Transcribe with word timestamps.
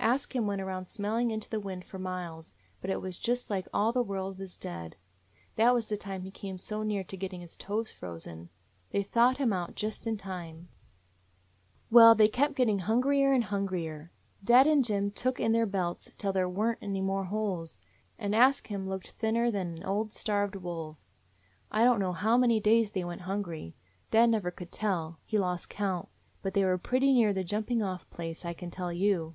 Ask 0.00 0.34
Him 0.34 0.46
went 0.46 0.62
around 0.62 0.86
smelling 0.88 1.30
into 1.30 1.50
the 1.50 1.60
wind 1.60 1.84
for 1.84 1.98
miles, 1.98 2.54
but 2.80 2.88
it 2.88 3.02
was 3.02 3.18
just 3.18 3.50
like 3.50 3.68
all 3.70 3.92
the 3.92 4.00
world 4.02 4.38
was 4.38 4.56
dead: 4.56 4.96
that 5.56 5.74
was 5.74 5.88
the 5.88 5.96
time 5.98 6.22
he 6.22 6.30
came 6.30 6.56
so 6.56 6.82
near 6.82 7.02
get 7.04 7.30
ting 7.32 7.42
his 7.42 7.54
toes 7.54 7.92
frozen. 7.92 8.48
They 8.92 9.02
thawed 9.02 9.36
him 9.36 9.52
out 9.52 9.74
just 9.74 10.06
in 10.06 10.16
time. 10.16 10.70
207 11.90 12.16
DOG 12.16 12.34
HEROES 12.34 12.48
OF 12.48 12.58
MANY 12.66 12.72
LANDS 12.72 12.88
"Well, 12.88 12.96
they 12.96 12.96
kept 12.96 13.04
getting 13.04 13.22
hungrier 13.30 13.32
and 13.34 13.44
hun 13.44 13.66
grier. 13.66 14.12
Dad 14.42 14.66
and 14.66 14.82
Jim 14.82 15.10
took 15.10 15.38
in 15.38 15.52
their 15.52 15.66
belts 15.66 16.10
till 16.16 16.32
there 16.32 16.48
were 16.48 16.72
n't 16.76 16.82
any 16.82 17.02
more 17.02 17.24
holes, 17.24 17.78
and 18.18 18.34
Ask 18.34 18.68
Him 18.68 18.88
looked 18.88 19.10
thinner 19.10 19.50
than 19.50 19.76
an 19.76 19.84
old 19.84 20.14
starved 20.14 20.56
wolf. 20.56 20.96
I 21.70 21.84
don't 21.84 22.00
know 22.00 22.14
how 22.14 22.38
many 22.38 22.58
days 22.58 22.92
they 22.92 23.04
went 23.04 23.20
hungry. 23.28 23.74
Dad 24.10 24.30
never 24.30 24.50
could 24.50 24.72
tell; 24.72 25.18
he 25.26 25.36
lost 25.38 25.68
count: 25.68 26.08
but 26.40 26.54
they 26.54 26.64
were 26.64 26.78
pretty 26.78 27.12
near 27.12 27.34
the 27.34 27.44
jumping 27.44 27.82
off 27.82 28.08
place, 28.08 28.46
I 28.46 28.54
can 28.54 28.70
tell 28.70 28.90
you." 28.90 29.34